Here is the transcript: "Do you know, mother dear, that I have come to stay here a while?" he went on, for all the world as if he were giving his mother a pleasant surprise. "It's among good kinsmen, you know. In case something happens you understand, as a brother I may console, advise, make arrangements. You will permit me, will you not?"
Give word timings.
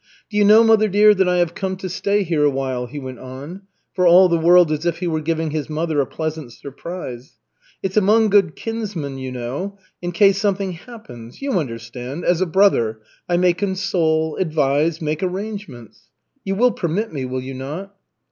"Do 0.31 0.37
you 0.37 0.43
know, 0.43 0.63
mother 0.63 0.87
dear, 0.87 1.13
that 1.13 1.29
I 1.29 1.37
have 1.37 1.53
come 1.53 1.75
to 1.77 1.87
stay 1.87 2.23
here 2.23 2.43
a 2.43 2.49
while?" 2.49 2.87
he 2.87 2.97
went 2.97 3.19
on, 3.19 3.67
for 3.93 4.07
all 4.07 4.29
the 4.29 4.35
world 4.39 4.71
as 4.71 4.83
if 4.83 4.97
he 4.97 5.05
were 5.07 5.21
giving 5.21 5.51
his 5.51 5.69
mother 5.69 6.01
a 6.01 6.07
pleasant 6.07 6.51
surprise. 6.53 7.37
"It's 7.83 7.97
among 7.97 8.29
good 8.31 8.55
kinsmen, 8.55 9.19
you 9.19 9.31
know. 9.31 9.77
In 10.01 10.11
case 10.11 10.39
something 10.39 10.71
happens 10.71 11.39
you 11.39 11.51
understand, 11.51 12.25
as 12.25 12.41
a 12.41 12.47
brother 12.47 13.01
I 13.29 13.37
may 13.37 13.53
console, 13.53 14.37
advise, 14.37 15.03
make 15.03 15.21
arrangements. 15.21 16.09
You 16.43 16.55
will 16.55 16.71
permit 16.71 17.13
me, 17.13 17.25
will 17.25 17.41
you 17.43 17.53
not?" 17.53 17.93